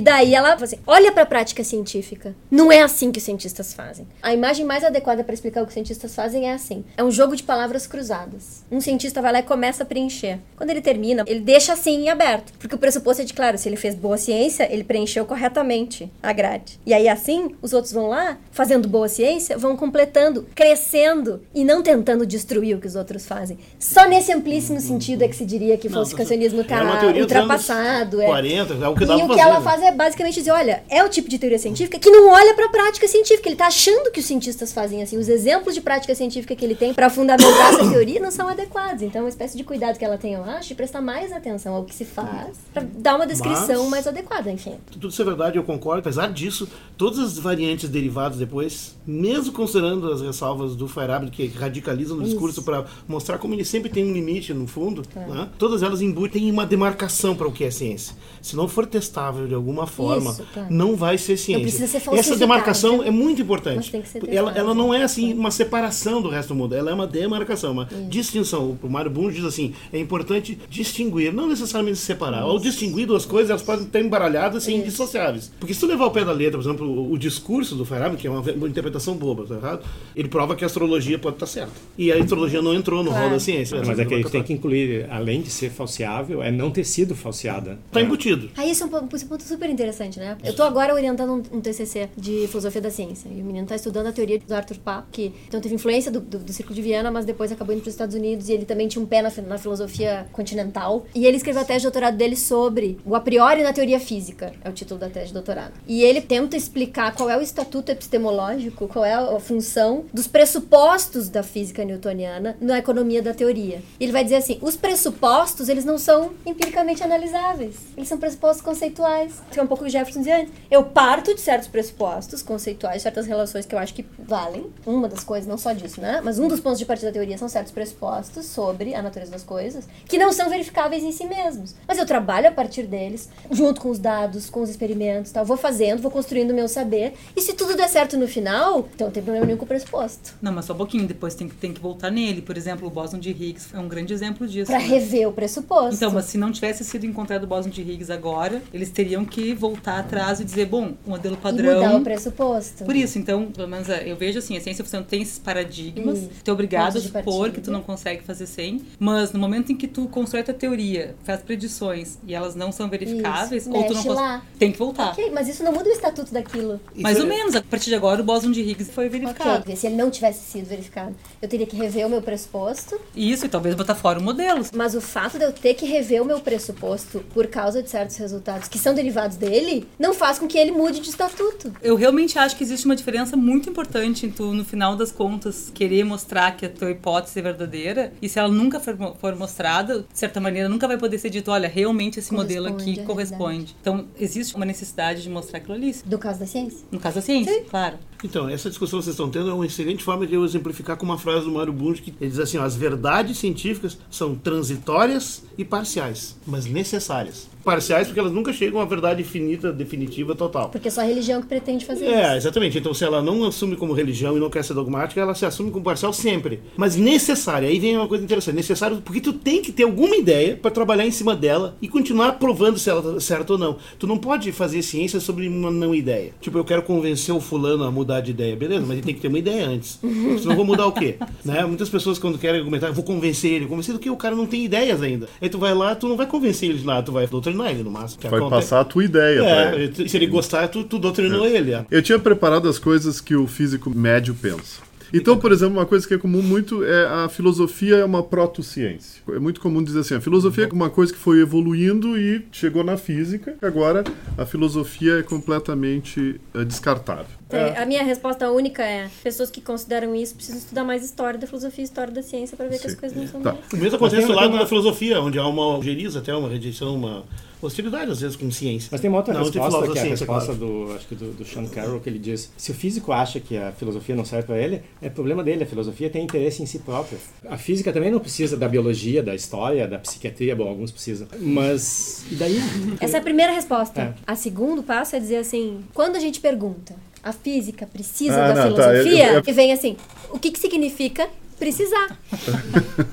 [0.00, 2.34] daí ela fala assim, olha para a prática científica.
[2.50, 4.06] Não é assim que os cientistas fazem.
[4.22, 7.10] A imagem mais adequada para explicar o que os cientistas fazem é assim: é um
[7.10, 8.64] jogo de palavras cruzadas.
[8.70, 10.38] Um cientista vai lá e começa a preencher.
[10.56, 12.52] Quando ele termina, ele deixa assim em aberto.
[12.58, 16.32] Porque o pressuposto é de, claro, se ele fez boa ciência, ele preencheu corretamente a
[16.32, 16.78] grade.
[16.84, 21.82] E aí, assim, os outros vão lá, fazendo boa ciência, vão completando, crescendo e não
[21.82, 23.58] tentando destruir o que os outros fazem.
[23.78, 26.80] Só nesse amplíssimo sentido é que se diria que o falsificacionismo está
[27.18, 28.20] ultrapassado.
[28.20, 28.26] É.
[28.26, 31.02] 40, é o que dá E o que ela faz é basicamente dizer: olha, é
[31.02, 33.48] o tipo de teoria científica que não olha para a prática científica.
[33.48, 36.62] Ele está achando que que os cientistas fazem assim, os exemplos de prática científica que
[36.64, 39.02] ele tem para fundamentar essa teoria não são adequados.
[39.02, 41.74] Então, é uma espécie de cuidado que ela tem, eu acho, de prestar mais atenção
[41.74, 44.74] ao que se faz, para dar uma descrição Mas- mais adequada, enfim.
[44.90, 46.00] Tudo isso é verdade, eu concordo.
[46.00, 52.18] Apesar disso, todas as variantes derivadas depois, mesmo considerando as ressalvas do Feyerabend, que radicalizam
[52.18, 55.48] o discurso para mostrar como ele sempre tem um limite no fundo, né?
[55.58, 58.14] todas elas embutem uma demarcação para o que é ciência.
[58.42, 60.66] Se não for testável de alguma forma, Isso, tá.
[60.70, 61.86] não vai ser ciência.
[61.86, 63.90] ser Essa demarcação é muito importante.
[64.28, 67.72] Ela, ela não é assim uma separação do resto do mundo, ela é uma demarcação,
[67.72, 68.78] uma distinção.
[68.82, 72.42] O Mário Bunge diz assim: é importante distinguir, não necessariamente separar.
[72.42, 75.50] Ao distinguir duas coisas, elas podem estar embaralhadas e indissociáveis.
[75.58, 78.20] Porque se tu levar ao pé da letra, por exemplo, o, o discurso do Feyerabend,
[78.20, 79.82] que é uma, uma interpretação boba, tá errado?
[80.14, 81.72] Ele prova que a astrologia pode estar certa.
[81.96, 83.34] E a astrologia não entrou no rol Claro.
[83.34, 83.82] da ciência.
[83.84, 86.84] Mas é que a gente tem que incluir, além de ser falseável, é não ter
[86.84, 87.78] sido falseada.
[87.92, 88.50] Tá embutido.
[88.56, 90.36] Aí isso é um é um ponto super interessante, né?
[90.42, 93.28] Eu tô agora orientando um, um TCC de filosofia da ciência.
[93.28, 96.20] E o menino tá estudando a teoria do Arthur Papp, que então teve influência do,
[96.20, 98.64] do, do Círculo de Viena, mas depois acabou indo para os Estados Unidos e ele
[98.64, 101.06] também tinha um pé na, na filosofia continental.
[101.14, 104.52] E ele escreveu a tese de doutorado dele sobre o a priori na teoria física,
[104.64, 105.72] é o título da tese de doutorado.
[105.86, 111.28] E ele tenta explicar qual é o estatuto epistemológico, qual é a função dos pressupostos
[111.28, 113.82] da física newtoniana na economia da teoria.
[113.98, 117.76] Ele vai dizer assim, os pressupostos, eles não são empiricamente analisáveis.
[117.96, 119.42] Eles são pressupostos conceituais.
[119.50, 120.52] Que é um pouco o Jefferson dizia antes.
[120.70, 124.66] Eu parto de certos pressupostos conceituais, certas relações que eu acho que valem.
[124.86, 126.20] Uma das coisas, não só disso, né?
[126.24, 129.42] Mas um dos pontos de partida da teoria são certos pressupostos sobre a natureza das
[129.42, 131.74] coisas, que não são verificáveis em si mesmos.
[131.86, 135.44] Mas eu trabalho a partir deles, junto com os dados, com os experimentos, tal.
[135.44, 137.14] Vou fazendo, vou construindo o meu saber.
[137.36, 140.34] E se tudo der certo no final, então não tem problema nenhum com o pressuposto.
[140.40, 142.42] Não, mas só um pouquinho, depois tem, que- tem que voltar nele.
[142.42, 144.70] Por exemplo, o bóson de Higgs é um grande exemplo disso.
[144.70, 144.86] Pra né?
[144.86, 145.94] rever o pressuposto.
[145.94, 149.54] Então, mas se não tivesse sido encontrado o bóson de Higgs agora, eles teriam que
[149.54, 151.74] voltar atrás e dizer, bom, o modelo E padrão...
[151.82, 152.84] mudar o pressuposto.
[152.84, 156.30] Por isso, então, pelo menos eu vejo assim, a ciência ficção tem esses paradigmas, Isso.
[156.44, 159.76] tu é obrigado a supor que tu não consegue fazer sem, mas no momento em
[159.76, 163.70] que tu constrói tua teoria, faz predições e elas não são verificáveis, Isso.
[163.74, 164.42] ou tu não Mexe cons- lá.
[164.58, 165.10] tem que voltar.
[165.12, 166.80] Ok, mas isso não muda o estatuto daquilo.
[166.96, 169.60] Mais Isso ou é- menos, a partir de agora o bóson de Higgs foi verificado.
[169.60, 173.00] Ok, se ele não tivesse sido verificado, eu teria que rever o meu pressuposto.
[173.14, 174.64] Isso, e talvez botar fora o modelo.
[174.74, 178.16] Mas o fato de eu ter que rever o meu pressuposto por causa de certos
[178.16, 181.72] resultados que são derivados dele, não faz com que ele mude de estatuto.
[181.82, 186.04] Eu realmente acho que existe uma diferença muito importante tu, no final das contas, querer
[186.04, 190.18] mostrar que a tua hipótese é verdadeira e se ela nunca for, for mostrada, de
[190.18, 193.74] certa maneira, nunca vai poder ser dito, olha, realmente esse modelo aqui corresponde.
[193.80, 195.94] Então, existe uma necessidade de mostrar aquilo ali.
[196.04, 196.80] Do caso da ciência.
[196.90, 197.96] No caso da ciência, claro.
[198.22, 201.06] Então, essa discussão que vocês estão tendo é uma excelente forma de eu exemplificar com
[201.06, 205.42] uma frase do Mário Bunge, que ele diz assim, ó, as verdades científicas são transitórias
[205.56, 207.48] e parciais, mas necessárias.
[207.64, 210.70] Parciais porque elas nunca chegam à verdade finita, definitiva, total.
[210.70, 212.36] Porque é só a religião que pretende fazer É, isso.
[212.38, 212.78] exatamente.
[212.78, 215.70] Então, se ela não assume como religião e não quer ser dogmática, ela se assume
[215.70, 216.60] como parcial sempre.
[216.76, 217.68] Mas necessária.
[217.68, 218.56] Aí vem uma coisa interessante.
[218.56, 222.32] Necessário porque tu tem que ter alguma ideia para trabalhar em cima dela e continuar
[222.32, 223.76] provando se ela tá certa ou não.
[223.98, 226.32] Tu não pode fazer ciência sobre uma não ideia.
[226.40, 228.56] Tipo, eu quero convencer o fulano a mudar de ideia.
[228.56, 229.98] Beleza, mas ele tem que ter uma ideia antes.
[230.00, 231.16] Senão eu vou mudar o quê?
[231.42, 231.64] Né?
[231.64, 233.66] Muitas pessoas quando querem argumentar, eu vou convencer ele.
[233.66, 234.10] Convencer do que?
[234.10, 235.26] O cara não tem ideias ainda.
[235.40, 237.82] Aí tu vai lá, tu não vai convencer ele de nada, tu vai doutrinar ele
[237.82, 238.22] no máximo.
[238.28, 239.40] Vai passar a tua ideia.
[239.42, 241.72] É, se ele gostar, tu, tu doutrinou ele.
[241.72, 241.86] é.
[241.90, 244.90] Eu tinha preparado as coisas que o físico médio pensa.
[245.12, 249.20] Então, por exemplo, uma coisa que é comum muito é a filosofia é uma protociência.
[249.30, 252.84] É muito comum dizer assim, a filosofia é uma coisa que foi evoluindo e chegou
[252.84, 253.56] na física.
[253.60, 254.04] Agora,
[254.38, 257.39] a filosofia é completamente eh, descartável.
[257.56, 261.46] É, A minha resposta única é: pessoas que consideram isso precisam estudar mais história da
[261.46, 262.98] filosofia e história da ciência para ver que as Sim.
[262.98, 263.52] coisas não são Tá.
[263.52, 263.64] mais.
[263.72, 267.24] O mesmo acontece uma- da filosofia, onde há uma algeriza, até uma rejeição, uma
[267.62, 268.88] hostilidade, às vezes, com ciência.
[268.90, 270.58] Mas tem uma outra Não, resposta, que é a resposta claro.
[270.86, 273.54] do, acho que do, do Sean Carroll, que ele diz, se o físico acha que
[273.56, 276.78] a filosofia não serve para ele, é problema dele, a filosofia tem interesse em si
[276.78, 277.18] própria.
[277.46, 282.24] A física também não precisa da biologia, da história, da psiquiatria, bom, alguns precisam, mas
[282.30, 282.56] e daí?
[283.00, 284.00] Essa é a primeira resposta.
[284.00, 284.14] É.
[284.26, 288.64] A segundo passo é dizer assim: quando a gente pergunta, a física precisa Ah, da
[288.68, 289.26] não, tá, filosofia?
[289.28, 289.96] eu- eu- E vem assim:
[290.30, 291.28] o que, que significa
[291.60, 292.18] precisar?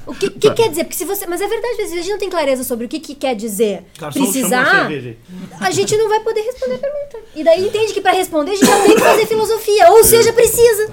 [0.07, 0.85] o que, que quer dizer?
[0.85, 1.27] Porque se você.
[1.27, 3.35] Mas é verdade, às vezes a gente não tem clareza sobre o que, que quer
[3.35, 4.87] dizer Garçom, precisar.
[4.87, 5.17] aí.
[5.59, 7.17] A gente não vai poder responder a pergunta.
[7.35, 10.33] E daí entende que para responder a gente já tem que fazer filosofia, ou seja,
[10.33, 10.87] precisa.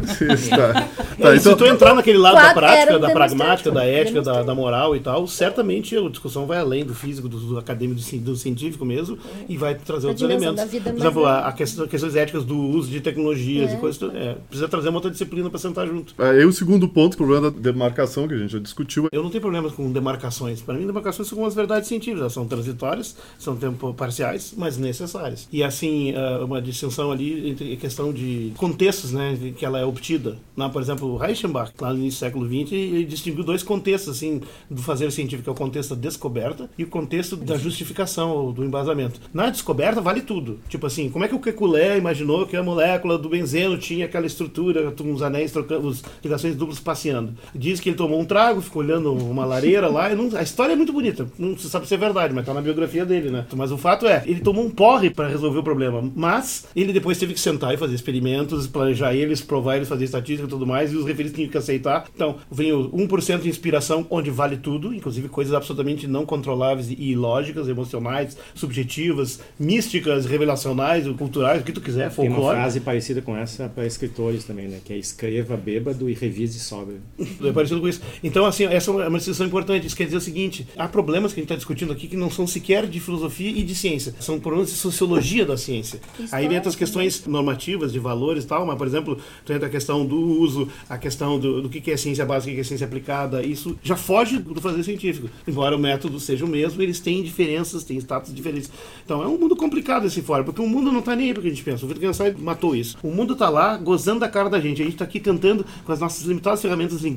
[0.50, 0.72] tá.
[0.74, 4.54] Tá, então, se tu entrar naquele lado da prática, da pragmática, da ética, da, da
[4.54, 8.18] moral e tal, certamente a discussão vai além do físico, do, do acadêmico, do, ci-
[8.18, 9.16] do científico mesmo,
[9.48, 10.64] e vai trazer A outros elementos.
[10.64, 13.74] Por exemplo, a, a questão, questões éticas do uso de tecnologias É.
[13.74, 14.02] e coisas.
[14.14, 16.14] é, precisa trazer uma outra disciplina para sentar junto.
[16.18, 19.08] Aí o segundo ponto, o problema da demarcação que a gente já discutiu.
[19.12, 20.60] Eu não tenho problemas com demarcações.
[20.62, 22.20] Para mim, demarcações são as verdades científicas.
[22.20, 25.48] Elas são transitórias, são tempo parciais, mas necessárias.
[25.52, 30.38] E assim, ah, uma distinção ali entre questão de contextos, né, que ela é obtida.
[30.56, 34.40] Na, por exemplo, Reichenbach, lá no início do século XX, ele distinguiu dois contextos assim
[34.70, 38.52] do fazer científico, que é o contexto da descoberta e o contexto da justificação ou
[38.52, 39.20] do embasamento.
[39.32, 40.60] Na descoberta vale tudo.
[40.68, 44.26] Tipo assim, como é que o Kekulé imaginou que a molécula do benzeno tinha aquela
[44.26, 47.33] estrutura com os anéis trocando, as ligações duplas passeando?
[47.54, 50.12] Diz que ele tomou um trago, ficou olhando uma lareira lá.
[50.12, 51.26] e não- a história é muito bonita.
[51.38, 53.46] Não se sabe se é verdade, mas tá na biografia dele, né?
[53.54, 56.02] Mas o fato é, ele tomou um porre para resolver o problema.
[56.14, 60.46] Mas ele depois teve que sentar e fazer experimentos, planejar eles, provar eles, fazer estatística
[60.46, 62.06] e tudo mais, e os referentes tinham que aceitar.
[62.14, 66.94] Então, vem o 1% de inspiração, onde vale tudo, inclusive coisas absolutamente não controláveis e
[67.10, 72.56] ilógicas, emocionais, subjetivas, místicas, revelacionais, culturais, o que tu quiser, Tem uma folclore.
[72.58, 74.78] frase parecida com essa para escritores também, né?
[74.84, 76.98] Que é escreva bêbado e revise sóbrio.
[77.42, 78.00] É parecido com isso.
[78.22, 79.86] Então, assim, essa é uma discussão importante.
[79.86, 82.30] Isso quer dizer o seguinte: há problemas que a gente está discutindo aqui que não
[82.30, 84.14] são sequer de filosofia e de ciência.
[84.20, 86.00] São problemas de sociologia da ciência.
[86.32, 90.04] Aí vem outras questões normativas, de valores e tal, mas, por exemplo, entra a questão
[90.04, 92.86] do uso, a questão do, do que é ciência básica, o que que é ciência
[92.86, 93.42] aplicada.
[93.44, 95.28] Isso já foge do fazer científico.
[95.46, 98.70] Embora o método seja o mesmo, eles têm diferenças, têm status diferentes.
[99.04, 101.42] Então, é um mundo complicado esse fora, porque o mundo não está nem aí para
[101.42, 101.84] que a gente pensa.
[101.84, 102.96] O Wittgenstein matou isso.
[103.02, 104.82] O mundo está lá gozando da cara da gente.
[104.82, 107.13] A gente está aqui tentando, com as nossas limitadas ferramentas linguísticas,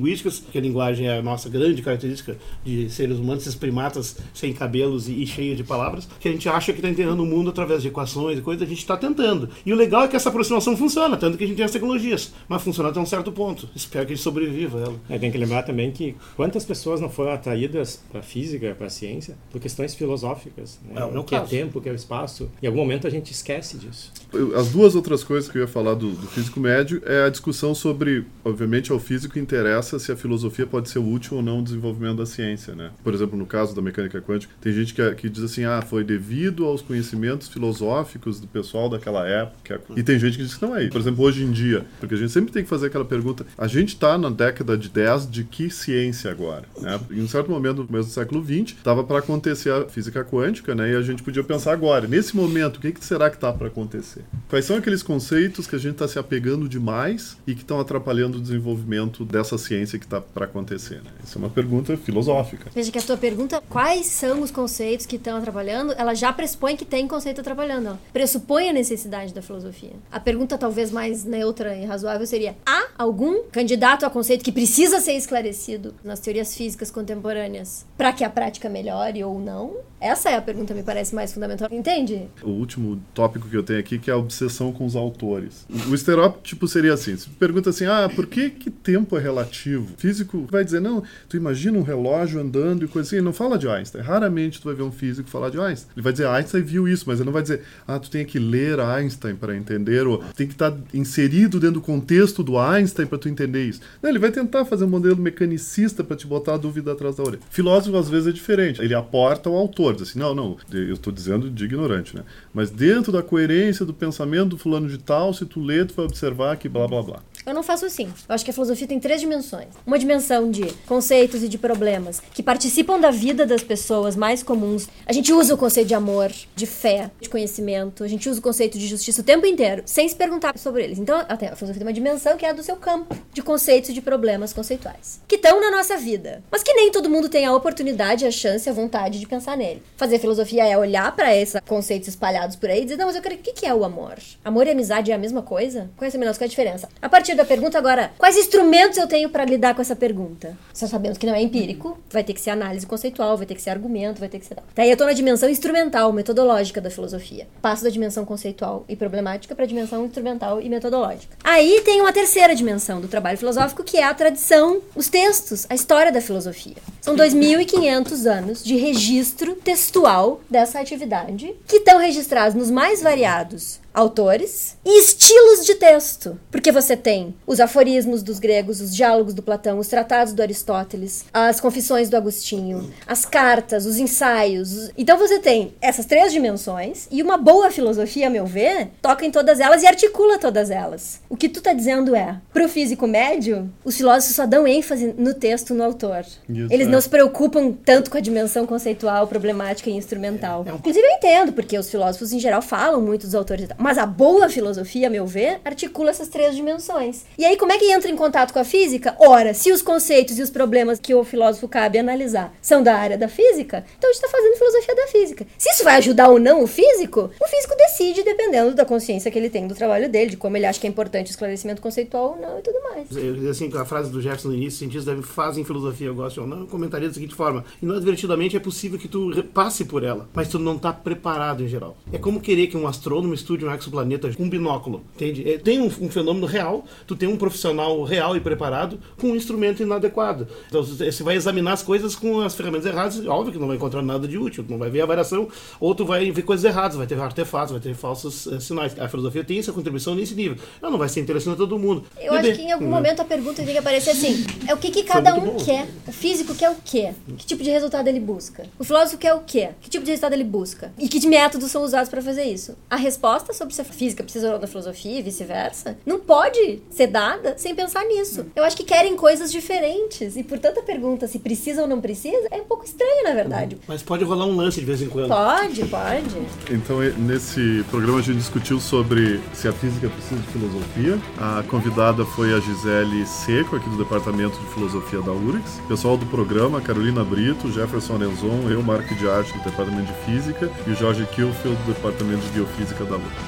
[0.50, 5.08] que a linguagem é a nossa grande característica de seres humanos, esses primatas sem cabelos
[5.08, 7.82] e, e cheios de palavras, que a gente acha que está entendendo o mundo através
[7.82, 9.48] de equações e coisas, a gente está tentando.
[9.64, 12.32] E o legal é que essa aproximação funciona, tanto que a gente tem as tecnologias,
[12.48, 13.68] mas funciona até um certo ponto.
[13.74, 15.00] Espero que a gente sobreviva a ela.
[15.08, 18.86] É, tem que lembrar também que quantas pessoas não foram atraídas para a física, para
[18.86, 20.78] a ciência, por questões filosóficas.
[20.84, 21.00] Né?
[21.00, 21.50] É, o que é caso.
[21.50, 22.50] tempo, o que é o espaço.
[22.62, 24.12] Em algum momento a gente esquece disso.
[24.56, 27.74] As duas outras coisas que eu ia falar do, do físico médio é a discussão
[27.74, 32.18] sobre, obviamente, ao físico interessa se a filosofia pode ser útil ou não no desenvolvimento
[32.18, 32.90] da ciência, né?
[33.02, 36.04] Por exemplo, no caso da mecânica quântica, tem gente que, que diz assim, ah, foi
[36.04, 39.80] devido aos conhecimentos filosóficos do pessoal daquela época.
[39.96, 40.88] E tem gente que diz que não é.
[40.88, 43.66] Por exemplo, hoje em dia, porque a gente sempre tem que fazer aquela pergunta, a
[43.66, 46.64] gente está na década de 10 de que ciência agora?
[46.80, 46.98] Né?
[47.10, 50.92] Em um certo momento, no do século 20, estava para acontecer a física quântica, né?
[50.92, 53.68] E a gente podia pensar agora, nesse momento, o que, que será que está para
[53.68, 54.24] acontecer?
[54.48, 58.38] Quais são aqueles conceitos que a gente está se apegando demais e que estão atrapalhando
[58.38, 61.02] o desenvolvimento dessa ciência que está para acontecer?
[61.02, 61.10] Né?
[61.24, 62.70] Isso é uma pergunta filosófica.
[62.74, 66.76] Veja que a tua pergunta, quais são os conceitos que estão atrapalhando, ela já pressupõe
[66.76, 67.88] que tem conceito atrapalhando.
[67.88, 69.92] Ela pressupõe a necessidade da filosofia.
[70.10, 75.00] A pergunta talvez mais neutra e razoável seria: há algum candidato a conceito que precisa
[75.00, 79.76] ser esclarecido nas teorias físicas contemporâneas para que a prática melhore ou não?
[80.00, 81.68] Essa é a pergunta me parece mais fundamental.
[81.72, 82.28] Entende?
[82.42, 85.66] O último tópico que eu tenho aqui que é a obsessão com os autores.
[85.88, 89.57] O estereótipo seria assim: se pergunta assim, ah, por que, que tempo é relativo?
[89.96, 93.16] Físico vai dizer, não, tu imagina um relógio andando e coisa assim.
[93.16, 94.02] Ele não fala de Einstein.
[94.02, 95.90] Raramente tu vai ver um físico falar de Einstein.
[95.96, 98.38] Ele vai dizer, Einstein viu isso, mas ele não vai dizer, ah, tu tem que
[98.38, 103.18] ler Einstein para entender, ou tem que estar inserido dentro do contexto do Einstein para
[103.18, 103.80] tu entender isso.
[104.02, 107.22] Não, ele vai tentar fazer um modelo mecanicista para te botar a dúvida atrás da
[107.22, 107.42] orelha.
[107.50, 108.80] Filósofo às vezes é diferente.
[108.80, 112.22] Ele aporta o autor, diz assim, não, não, eu estou dizendo de ignorante, né?
[112.52, 116.04] Mas dentro da coerência do pensamento do fulano de tal, se tu ler, tu vai
[116.04, 117.22] observar que blá blá blá.
[117.48, 118.12] Eu não faço assim.
[118.28, 119.68] Eu acho que a filosofia tem três dimensões.
[119.86, 124.86] Uma dimensão de conceitos e de problemas que participam da vida das pessoas mais comuns.
[125.06, 128.04] A gente usa o conceito de amor, de fé, de conhecimento.
[128.04, 130.98] A gente usa o conceito de justiça o tempo inteiro, sem se perguntar sobre eles.
[130.98, 133.88] Então, até a filosofia tem uma dimensão que é a do seu campo de conceitos
[133.88, 135.22] e de problemas conceituais.
[135.26, 136.44] Que estão na nossa vida.
[136.50, 139.82] Mas que nem todo mundo tem a oportunidade, a chance, a vontade de pensar nele.
[139.96, 143.22] Fazer filosofia é olhar para esses conceitos espalhados por aí e dizer, não, mas eu
[143.22, 143.36] quero...
[143.36, 144.16] O que é o amor?
[144.44, 145.88] Amor e amizade é a mesma coisa?
[145.96, 146.88] Qual é a qual é a diferença?
[147.00, 150.58] A partir da pergunta agora, quais instrumentos eu tenho para lidar com essa pergunta?
[150.74, 153.62] Só sabemos que não é empírico, vai ter que ser análise conceitual, vai ter que
[153.62, 154.56] ser argumento, vai ter que ser.
[154.74, 157.46] Daí eu tô na dimensão instrumental, metodológica da filosofia.
[157.62, 161.36] Passo da dimensão conceitual e problemática para a dimensão instrumental e metodológica.
[161.44, 165.74] Aí tem uma terceira dimensão do trabalho filosófico, que é a tradição, os textos, a
[165.76, 166.76] história da filosofia.
[167.00, 174.76] São 2.500 anos de registro textual dessa atividade, que estão registrados nos mais variados autores
[174.84, 176.38] e estilos de texto.
[176.50, 181.24] Porque você tem os aforismos dos gregos, os diálogos do Platão, os tratados do Aristóteles,
[181.32, 184.72] as confissões do Agostinho, as cartas, os ensaios.
[184.72, 189.26] os- Então você tem essas três dimensões e uma boa filosofia, a meu ver, toca
[189.26, 191.20] em todas elas e articula todas elas.
[191.28, 195.34] O que tu tá dizendo é, pro físico médio, os filósofos só dão ênfase no
[195.34, 196.20] texto, no autor.
[196.20, 196.40] Isso,
[196.72, 196.90] Eles é.
[196.90, 200.64] não se preocupam tanto com a dimensão conceitual, problemática e instrumental.
[200.68, 203.76] Inclusive eu entendo, porque os filósofos em geral falam muito dos autores e tal.
[203.88, 207.24] Mas a boa filosofia, a meu ver, articula essas três dimensões.
[207.38, 209.16] E aí, como é que entra em contato com a física?
[209.18, 213.16] Ora, se os conceitos e os problemas que o filósofo cabe analisar são da área
[213.16, 215.46] da física, então a gente está fazendo filosofia da física.
[215.56, 219.38] Se isso vai ajudar ou não o físico, o físico decide dependendo da consciência que
[219.38, 222.32] ele tem do trabalho dele, de como ele acha que é importante o esclarecimento conceitual
[222.32, 223.08] ou não e tudo mais.
[223.16, 226.46] Eu, assim, a frase do Jefferson no início, cientistas devem fazem filosofia, eu gosto ou
[226.46, 230.46] não, eu comentaria da seguinte forma: inadvertidamente é possível que tu passe por ela, mas
[230.46, 231.96] tu não está preparado em geral.
[232.12, 235.48] É como querer que um astrônomo estude um exoplaneta com um binóculo, entende?
[235.50, 239.36] É, tem um, um, fenômeno real, tu tem um profissional real e preparado com um
[239.36, 240.46] instrumento inadequado.
[240.68, 244.02] Então você vai examinar as coisas com as ferramentas erradas, óbvio que não vai encontrar
[244.02, 245.48] nada de útil, não vai ver a variação,
[245.80, 248.98] ou tu vai ver coisas erradas, vai ter artefatos, vai ter falsos uh, sinais.
[248.98, 250.56] A filosofia tem essa contribuição nesse nível.
[250.80, 252.04] Ela não vai ser interessante a todo mundo.
[252.20, 254.90] Eu acho que em algum momento a pergunta tem que aparecer assim: é o que,
[254.90, 255.56] que cada um bom.
[255.56, 255.86] quer?
[256.06, 257.12] O físico quer o quê?
[257.36, 258.66] Que tipo de resultado ele busca?
[258.78, 259.70] O filósofo quer o quê?
[259.80, 260.92] Que tipo de resultado ele busca?
[260.98, 262.76] E que métodos são usados para fazer isso?
[262.88, 267.08] A resposta sobre se a física precisa ou da filosofia e vice-versa não pode ser
[267.08, 268.46] dada sem pensar nisso.
[268.54, 272.46] Eu acho que querem coisas diferentes e, portanto, a pergunta se precisa ou não precisa
[272.50, 273.76] é um pouco estranha, na verdade.
[273.86, 275.28] Mas pode rolar um lance de vez em quando.
[275.28, 276.46] Pode, pode.
[276.70, 281.18] Então, nesse programa a gente discutiu sobre se a física precisa de filosofia.
[281.38, 285.80] A convidada foi a Gisele Seco, aqui do Departamento de Filosofia da URGS.
[285.88, 290.70] Pessoal do programa, Carolina Brito, Jefferson Arenzon, eu, Marco de Arte, do Departamento de Física,
[290.86, 293.47] e o Jorge Kilfield, do Departamento de Biofísica da URGS.